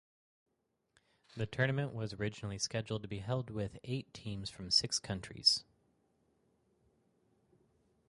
The 1.37 1.45
tournament 1.45 1.93
was 1.93 2.15
originally 2.15 2.57
scheduled 2.57 3.03
to 3.03 3.07
be 3.07 3.19
held 3.19 3.51
with 3.51 3.77
eight 3.83 4.11
teams 4.15 4.49
from 4.49 4.71
six 4.71 4.97
countries. 4.97 5.63